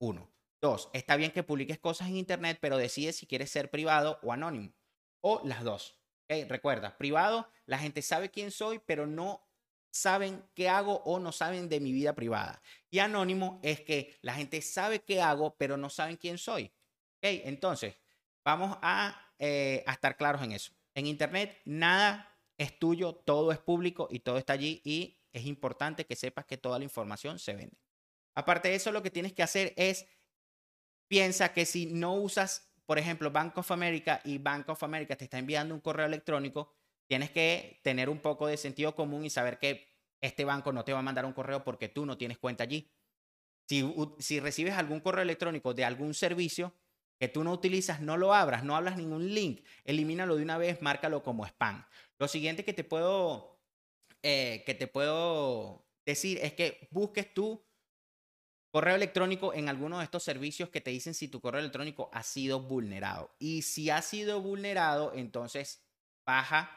Uno. 0.00 0.32
Dos, 0.62 0.88
está 0.94 1.16
bien 1.16 1.30
que 1.30 1.42
publiques 1.42 1.78
cosas 1.78 2.08
en 2.08 2.16
Internet, 2.16 2.56
pero 2.58 2.78
decides 2.78 3.16
si 3.16 3.26
quieres 3.26 3.50
ser 3.50 3.70
privado 3.70 4.18
o 4.22 4.32
anónimo. 4.32 4.72
O 5.20 5.42
las 5.44 5.62
dos. 5.62 6.00
Recuerda, 6.26 6.96
privado, 6.96 7.50
la 7.66 7.78
gente 7.78 8.00
sabe 8.00 8.30
quién 8.30 8.50
soy, 8.50 8.78
pero 8.78 9.06
no 9.06 9.46
saben 9.92 10.42
qué 10.54 10.70
hago 10.70 11.02
o 11.04 11.18
no 11.18 11.32
saben 11.32 11.68
de 11.68 11.80
mi 11.80 11.92
vida 11.92 12.14
privada. 12.14 12.62
Y 12.90 13.00
anónimo 13.00 13.60
es 13.62 13.82
que 13.82 14.16
la 14.22 14.32
gente 14.32 14.62
sabe 14.62 15.00
qué 15.00 15.20
hago, 15.20 15.54
pero 15.58 15.76
no 15.76 15.90
saben 15.90 16.16
quién 16.16 16.38
soy. 16.38 16.72
Entonces, 17.20 17.94
vamos 18.42 18.78
a 18.80 19.22
eh, 19.38 19.84
a 19.86 19.92
estar 19.92 20.16
claros 20.16 20.42
en 20.42 20.52
eso. 20.52 20.72
En 20.94 21.06
Internet 21.06 21.60
nada 21.66 22.34
es 22.56 22.78
tuyo, 22.78 23.14
todo 23.14 23.52
es 23.52 23.58
público 23.58 24.08
y 24.10 24.20
todo 24.20 24.38
está 24.38 24.54
allí 24.54 24.80
y 24.82 25.18
es 25.38 25.46
importante 25.46 26.06
que 26.06 26.16
sepas 26.16 26.46
que 26.46 26.56
toda 26.56 26.78
la 26.78 26.84
información 26.84 27.38
se 27.38 27.54
vende. 27.54 27.76
Aparte 28.34 28.68
de 28.68 28.74
eso, 28.74 28.92
lo 28.92 29.02
que 29.02 29.10
tienes 29.10 29.32
que 29.32 29.42
hacer 29.42 29.74
es, 29.76 30.06
piensa 31.08 31.52
que 31.52 31.66
si 31.66 31.86
no 31.86 32.14
usas, 32.14 32.70
por 32.86 32.98
ejemplo, 32.98 33.30
Bank 33.30 33.56
of 33.58 33.70
America 33.70 34.20
y 34.24 34.38
Bank 34.38 34.68
of 34.68 34.82
America 34.82 35.16
te 35.16 35.24
está 35.24 35.38
enviando 35.38 35.74
un 35.74 35.80
correo 35.80 36.06
electrónico, 36.06 36.74
tienes 37.06 37.30
que 37.30 37.80
tener 37.82 38.08
un 38.08 38.18
poco 38.20 38.46
de 38.46 38.56
sentido 38.56 38.94
común 38.94 39.24
y 39.24 39.30
saber 39.30 39.58
que 39.58 39.88
este 40.20 40.44
banco 40.44 40.72
no 40.72 40.84
te 40.84 40.92
va 40.92 41.00
a 41.00 41.02
mandar 41.02 41.24
un 41.24 41.32
correo 41.32 41.62
porque 41.64 41.88
tú 41.88 42.06
no 42.06 42.16
tienes 42.16 42.38
cuenta 42.38 42.64
allí. 42.64 42.90
Si, 43.68 43.84
si 44.18 44.40
recibes 44.40 44.74
algún 44.74 45.00
correo 45.00 45.22
electrónico 45.22 45.74
de 45.74 45.84
algún 45.84 46.14
servicio, 46.14 46.74
que 47.18 47.28
tú 47.28 47.44
no 47.44 47.52
utilizas, 47.52 48.00
no 48.00 48.16
lo 48.16 48.34
abras, 48.34 48.64
no 48.64 48.76
hablas 48.76 48.96
ningún 48.96 49.34
link, 49.34 49.64
elimínalo 49.84 50.36
de 50.36 50.42
una 50.42 50.58
vez, 50.58 50.82
márcalo 50.82 51.22
como 51.22 51.46
spam. 51.46 51.84
Lo 52.18 52.28
siguiente 52.28 52.64
que 52.64 52.72
te 52.72 52.84
puedo, 52.84 53.55
eh, 54.28 54.64
que 54.66 54.74
te 54.74 54.88
puedo 54.88 55.86
decir 56.04 56.40
es 56.42 56.52
que 56.52 56.88
busques 56.90 57.32
tu 57.32 57.64
correo 58.72 58.96
electrónico 58.96 59.54
en 59.54 59.68
alguno 59.68 59.98
de 59.98 60.04
estos 60.04 60.24
servicios 60.24 60.68
que 60.68 60.80
te 60.80 60.90
dicen 60.90 61.14
si 61.14 61.28
tu 61.28 61.40
correo 61.40 61.60
electrónico 61.60 62.10
ha 62.12 62.24
sido 62.24 62.58
vulnerado. 62.58 63.36
Y 63.38 63.62
si 63.62 63.88
ha 63.88 64.02
sido 64.02 64.42
vulnerado, 64.42 65.12
entonces 65.14 65.86
baja 66.26 66.68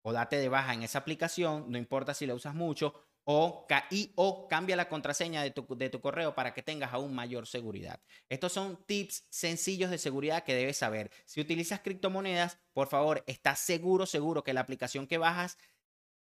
o 0.00 0.14
date 0.14 0.36
de 0.36 0.48
baja 0.48 0.72
en 0.72 0.82
esa 0.82 1.00
aplicación, 1.00 1.70
no 1.70 1.76
importa 1.76 2.14
si 2.14 2.24
la 2.24 2.34
usas 2.34 2.54
mucho, 2.54 2.94
o, 3.24 3.66
o 4.14 4.48
cambia 4.48 4.74
la 4.74 4.88
contraseña 4.88 5.42
de 5.42 5.50
tu, 5.50 5.66
de 5.76 5.90
tu 5.90 6.00
correo 6.00 6.34
para 6.34 6.54
que 6.54 6.62
tengas 6.62 6.94
aún 6.94 7.14
mayor 7.14 7.46
seguridad. 7.46 8.00
Estos 8.30 8.54
son 8.54 8.82
tips 8.86 9.26
sencillos 9.28 9.90
de 9.90 9.98
seguridad 9.98 10.44
que 10.44 10.54
debes 10.54 10.78
saber. 10.78 11.10
Si 11.26 11.42
utilizas 11.42 11.80
criptomonedas, 11.80 12.58
por 12.72 12.88
favor, 12.88 13.22
estás 13.26 13.58
seguro, 13.58 14.06
seguro 14.06 14.42
que 14.42 14.54
la 14.54 14.62
aplicación 14.62 15.06
que 15.06 15.18
bajas 15.18 15.58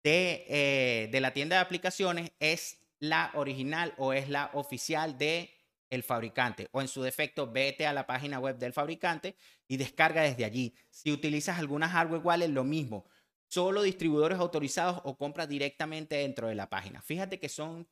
de, 0.06 0.46
eh, 0.48 1.10
de 1.12 1.20
la 1.20 1.34
tienda 1.34 1.56
de 1.56 1.64
aplicaciones 1.64 2.32
es 2.40 2.78
la 3.00 3.32
original 3.34 3.96
o 3.98 4.14
es 4.14 4.30
la 4.30 4.52
oficial 4.54 5.18
de 5.18 5.52
el 5.90 6.04
fabricante 6.04 6.70
o 6.72 6.82
en 6.82 6.88
su 6.88 7.02
defecto 7.02 7.52
vete 7.52 7.88
a 7.88 7.94
la 7.94 8.06
página 8.06 8.40
web 8.40 8.58
del 8.60 8.72
fabricante 8.72 9.36
y 9.68 9.78
descarga 9.78 10.22
desde 10.22 10.46
allí. 10.46 10.76
Si 10.92 11.12
utilizas 11.12 11.58
alguna 11.58 11.90
hardware 11.90 12.22
wallet, 12.24 12.50
lo 12.50 12.64
mismo 12.64 13.08
solo 13.48 13.82
distribuidores 13.82 14.38
autorizados 14.38 15.02
o 15.06 15.18
compra 15.18 15.48
directamente 15.48 16.16
dentro 16.16 16.50
de 16.50 16.56
la 16.56 16.70
página. 16.70 17.02
Fíjate 17.02 17.40
que 17.40 17.50
son 17.50 17.88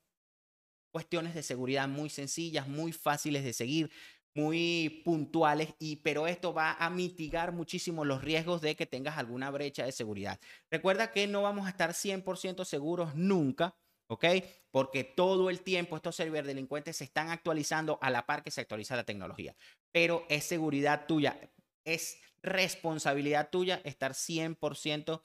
cuestiones 0.92 1.34
de 1.34 1.42
seguridad 1.42 1.88
muy 1.88 2.10
sencillas, 2.10 2.68
muy 2.68 2.92
fáciles 2.92 3.44
de 3.44 3.54
seguir, 3.54 3.92
muy 4.36 5.02
puntuales, 5.06 5.76
y, 5.80 5.98
pero 5.98 6.28
esto 6.28 6.54
va 6.54 6.74
a 6.74 6.90
mitigar 6.90 7.52
muchísimo 7.52 8.04
los 8.06 8.24
riesgos 8.24 8.62
de 8.62 8.76
que 8.76 8.86
tengas 8.86 9.18
alguna 9.18 9.52
brecha 9.52 9.86
de 9.86 9.92
seguridad. 9.92 10.40
Recuerda 10.72 11.12
que 11.12 11.28
no 11.28 11.44
vamos 11.44 11.68
a 11.68 11.70
estar 11.70 11.94
100% 11.94 12.66
seguros 12.66 13.16
nunca, 13.16 13.76
¿ok? 14.08 14.26
Porque 14.72 15.04
todo 15.04 15.50
el 15.50 15.62
tiempo 15.62 15.96
estos 15.96 16.18
ciberdelincuentes 16.18 16.98
se 16.98 17.04
están 17.04 17.30
actualizando 17.30 18.00
a 18.02 18.10
la 18.10 18.26
par 18.26 18.44
que 18.44 18.52
se 18.52 18.62
actualiza 18.62 18.96
la 18.96 19.04
tecnología, 19.04 19.56
pero 19.92 20.26
es 20.30 20.46
seguridad 20.46 21.06
tuya, 21.08 21.40
es 21.86 22.18
responsabilidad 22.42 23.50
tuya 23.50 23.82
estar 23.84 24.14
100% 24.14 25.22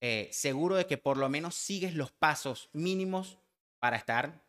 eh, 0.00 0.28
seguro 0.32 0.76
de 0.76 0.86
que 0.86 0.98
por 0.98 1.16
lo 1.16 1.28
menos 1.28 1.54
sigues 1.54 1.94
los 1.94 2.12
pasos 2.12 2.70
mínimos 2.72 3.38
para 3.80 3.96
estar, 3.96 4.44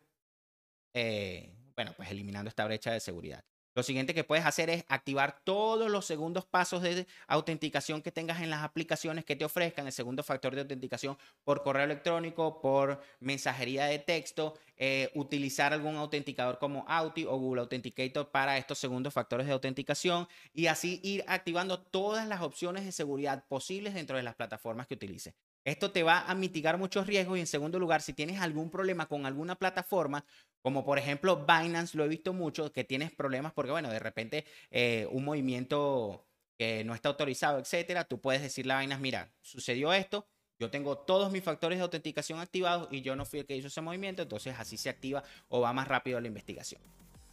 eh, 0.94 1.52
bueno, 1.74 1.92
pues 1.96 2.10
eliminando 2.10 2.48
esta 2.48 2.64
brecha 2.64 2.92
de 2.92 3.00
seguridad. 3.00 3.44
Lo 3.80 3.84
siguiente 3.84 4.12
que 4.12 4.24
puedes 4.24 4.44
hacer 4.44 4.68
es 4.68 4.84
activar 4.88 5.40
todos 5.42 5.90
los 5.90 6.04
segundos 6.04 6.44
pasos 6.44 6.82
de 6.82 7.06
autenticación 7.26 8.02
que 8.02 8.12
tengas 8.12 8.42
en 8.42 8.50
las 8.50 8.62
aplicaciones 8.62 9.24
que 9.24 9.36
te 9.36 9.46
ofrezcan, 9.46 9.86
el 9.86 9.92
segundo 9.94 10.22
factor 10.22 10.54
de 10.54 10.60
autenticación 10.60 11.16
por 11.44 11.62
correo 11.62 11.84
electrónico, 11.84 12.60
por 12.60 13.00
mensajería 13.20 13.86
de 13.86 13.98
texto, 13.98 14.58
eh, 14.76 15.10
utilizar 15.14 15.72
algún 15.72 15.96
autenticador 15.96 16.58
como 16.58 16.84
Auti 16.88 17.24
o 17.24 17.38
Google 17.38 17.62
Authenticator 17.62 18.30
para 18.30 18.58
estos 18.58 18.78
segundos 18.78 19.14
factores 19.14 19.46
de 19.46 19.54
autenticación 19.54 20.28
y 20.52 20.66
así 20.66 21.00
ir 21.02 21.24
activando 21.26 21.80
todas 21.80 22.28
las 22.28 22.42
opciones 22.42 22.84
de 22.84 22.92
seguridad 22.92 23.46
posibles 23.48 23.94
dentro 23.94 24.18
de 24.18 24.22
las 24.22 24.34
plataformas 24.34 24.88
que 24.88 24.92
utilices. 24.92 25.32
Esto 25.64 25.90
te 25.90 26.02
va 26.02 26.20
a 26.20 26.34
mitigar 26.34 26.78
muchos 26.78 27.06
riesgos 27.06 27.36
y 27.36 27.40
en 27.40 27.46
segundo 27.46 27.78
lugar, 27.78 28.00
si 28.02 28.12
tienes 28.12 28.40
algún 28.40 28.70
problema 28.70 29.06
con 29.06 29.26
alguna 29.26 29.56
plataforma, 29.56 30.24
como 30.62 30.84
por 30.84 30.98
ejemplo 30.98 31.46
Binance, 31.46 31.96
lo 31.96 32.04
he 32.04 32.08
visto 32.08 32.32
mucho, 32.32 32.72
que 32.72 32.84
tienes 32.84 33.12
problemas 33.12 33.52
porque, 33.52 33.70
bueno, 33.70 33.90
de 33.90 33.98
repente 33.98 34.44
eh, 34.70 35.06
un 35.10 35.24
movimiento 35.24 36.26
que 36.58 36.84
no 36.84 36.94
está 36.94 37.08
autorizado, 37.08 37.58
etcétera, 37.58 38.04
tú 38.04 38.20
puedes 38.20 38.42
decirle 38.42 38.72
a 38.72 38.76
vainas, 38.76 39.00
mira, 39.00 39.32
sucedió 39.40 39.92
esto, 39.92 40.26
yo 40.58 40.70
tengo 40.70 40.98
todos 40.98 41.32
mis 41.32 41.42
factores 41.42 41.78
de 41.78 41.82
autenticación 41.82 42.38
activados 42.38 42.88
y 42.90 43.00
yo 43.00 43.16
no 43.16 43.24
fui 43.24 43.40
el 43.40 43.46
que 43.46 43.56
hizo 43.56 43.68
ese 43.68 43.80
movimiento, 43.80 44.22
entonces 44.22 44.54
así 44.58 44.76
se 44.76 44.90
activa 44.90 45.22
o 45.48 45.60
va 45.60 45.72
más 45.72 45.88
rápido 45.88 46.20
la 46.20 46.28
investigación. 46.28 46.82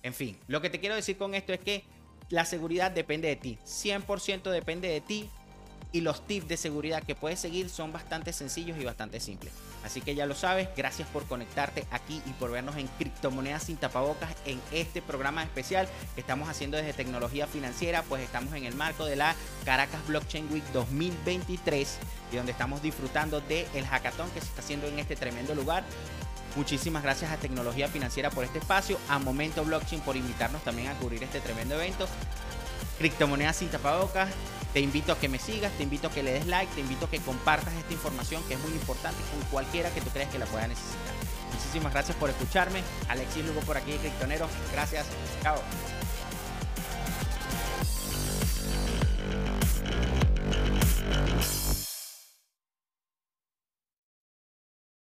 En 0.02 0.14
fin, 0.14 0.40
lo 0.48 0.62
que 0.62 0.70
te 0.70 0.80
quiero 0.80 0.96
decir 0.96 1.18
con 1.18 1.34
esto 1.34 1.52
es 1.52 1.60
que 1.60 1.84
la 2.30 2.46
seguridad 2.46 2.92
depende 2.92 3.28
de 3.28 3.36
ti, 3.36 3.58
100% 3.66 4.50
depende 4.50 4.88
de 4.88 5.02
ti 5.02 5.30
y 5.92 6.02
los 6.02 6.26
tips 6.26 6.48
de 6.48 6.58
seguridad 6.58 7.04
que 7.04 7.16
puedes 7.16 7.40
seguir 7.40 7.70
son 7.70 7.92
bastante 7.92 8.34
sencillos 8.34 8.78
y 8.80 8.86
bastante 8.86 9.20
simples. 9.20 9.54
Así 9.84 10.02
que 10.02 10.16
ya 10.16 10.26
lo 10.26 10.36
sabes, 10.36 10.68
gracias 10.76 11.08
por 11.10 11.26
conectarte 11.26 11.86
aquí 11.92 12.22
y 12.26 12.32
por 12.32 12.52
vernos 12.52 12.76
en 12.76 12.88
Criptomonedas 12.98 13.64
sin 13.64 13.78
tapabocas 13.78 14.36
en 14.46 14.60
este 14.72 15.02
programa 15.02 15.44
especial 15.44 15.88
que 16.16 16.22
estamos 16.22 16.50
haciendo 16.50 16.78
desde 16.78 16.94
tecnología 16.94 17.48
financiera, 17.48 18.04
pues 18.04 18.22
estamos 18.22 18.54
en 18.54 18.66
el 18.66 18.76
marco 18.76 19.06
de 19.06 19.16
la 19.16 19.36
Caracas 19.64 20.06
Blockchain 20.08 20.52
Week 20.52 20.64
2023 20.74 21.98
y 22.32 22.36
donde 22.36 22.52
estamos 22.52 22.82
disfrutando 22.82 23.40
del 23.42 23.66
el 23.74 23.86
hackathon 23.86 24.30
que 24.32 24.42
se 24.42 24.48
está 24.48 24.62
haciendo 24.62 24.88
en 24.88 25.00
este 25.00 25.16
tremendo 25.16 25.56
lugar. 25.56 25.84
Muchísimas 26.56 27.04
gracias 27.04 27.32
a 27.32 27.38
Tecnología 27.38 27.88
Financiera 27.88 28.32
por 28.32 28.44
este 28.44 28.58
espacio, 28.60 28.98
a 29.10 29.20
Momento 29.20 29.64
Blockchain 29.64 30.02
por 30.02 30.16
invitarnos 30.16 30.64
también 30.64 30.88
a 30.88 30.96
cubrir 30.96 31.24
este 31.24 31.40
tremendo 31.40 31.76
evento. 31.76 32.08
Criptomonedas 32.98 33.58
sin 33.58 33.70
tapabocas, 33.70 34.30
te 34.78 34.82
invito 34.82 35.12
a 35.12 35.20
que 35.20 35.28
me 35.28 35.40
sigas, 35.40 35.72
te 35.72 35.82
invito 35.82 36.08
a 36.08 36.12
que 36.12 36.22
le 36.22 36.34
des 36.34 36.46
like, 36.46 36.72
te 36.76 36.82
invito 36.82 37.08
a 37.08 37.10
que 37.10 37.18
compartas 37.18 37.74
esta 37.74 37.94
información 37.94 38.44
que 38.44 38.54
es 38.54 38.60
muy 38.60 38.74
importante 38.74 39.20
con 39.32 39.42
cualquiera 39.50 39.90
que 39.90 40.02
tú 40.02 40.12
creas 40.12 40.30
que 40.30 40.38
la 40.38 40.46
pueda 40.46 40.68
necesitar. 40.68 41.16
Muchísimas 41.52 41.92
gracias 41.92 42.16
por 42.16 42.30
escucharme. 42.30 42.84
Alexis 43.10 43.44
Lugo 43.44 43.62
por 43.62 43.76
aquí, 43.76 43.94
Criptonero. 43.94 44.48
Gracias. 44.74 45.08
Chao. 45.42 45.58